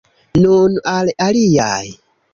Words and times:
Nun 0.45 0.79
al 0.93 1.13
aliaj! 1.29 1.87